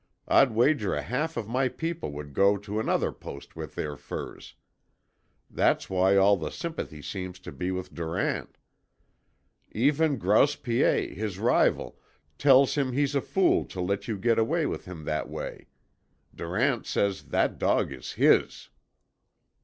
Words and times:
I'd 0.27 0.49
wager 0.53 0.95
a 0.95 1.01
half 1.03 1.37
of 1.37 1.47
my 1.47 1.67
people 1.67 2.11
would 2.13 2.33
go 2.33 2.57
to 2.57 2.79
another 2.79 3.11
post 3.11 3.55
with 3.55 3.75
their 3.75 3.95
furs. 3.95 4.55
That's 5.47 5.91
why 5.91 6.15
all 6.17 6.37
the 6.37 6.49
sympathy 6.49 7.03
seems 7.03 7.37
to 7.41 7.51
be 7.51 7.69
with 7.69 7.93
Durant. 7.93 8.57
Even 9.73 10.17
Grouse 10.17 10.55
Piet, 10.55 11.11
his 11.15 11.37
rival, 11.37 11.99
tells 12.39 12.73
him 12.73 12.93
he's 12.93 13.13
a 13.13 13.21
fool 13.21 13.63
to 13.65 13.79
let 13.79 14.07
you 14.07 14.17
get 14.17 14.39
away 14.39 14.65
with 14.65 14.85
him 14.85 15.05
that 15.05 15.29
way. 15.29 15.67
Durant 16.33 16.87
says 16.87 17.25
that 17.27 17.59
dog 17.59 17.91
is 17.91 18.13
HIS." 18.13 18.69